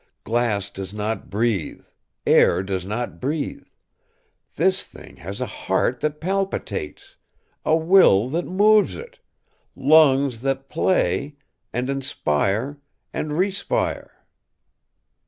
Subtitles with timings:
[0.23, 1.85] Glass does not breathe,
[2.25, 3.65] air does not breathe.
[4.55, 11.35] This thing has a heart that palpitates—a will that moves it—lungs that play,
[11.71, 12.79] and inspire
[13.13, 14.09] and respire.